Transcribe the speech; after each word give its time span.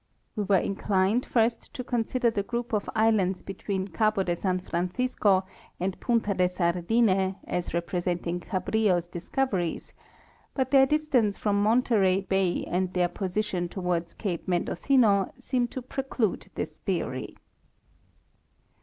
We 0.35 0.45
were 0.45 0.57
inclined 0.57 1.27
first 1.27 1.75
to 1.75 1.83
consider 1.83 2.31
the 2.31 2.41
group 2.41 2.73
of 2.73 2.89
islands 2.95 3.43
between 3.43 3.89
Cabo 3.89 4.23
de 4.23 4.35
San 4.35 4.57
Fran 4.57 4.89
cisco 4.89 5.45
and 5.79 5.99
Punta 5.99 6.33
de 6.33 6.49
Sardine 6.49 7.35
as 7.43 7.71
representing 7.71 8.39
Cabrillo's 8.39 9.05
discover 9.05 9.59
ies, 9.59 9.93
but 10.55 10.71
their 10.71 10.87
distance 10.87 11.37
from 11.37 11.61
Monterey 11.61 12.21
bay 12.21 12.63
and 12.65 12.91
their 12.93 13.09
position 13.09 13.69
toward 13.69 14.17
cape 14.17 14.47
Mendocino 14.47 15.31
seem 15.39 15.67
to 15.67 15.83
preclude 15.83 16.49
this 16.55 16.73
theory. 16.77 17.37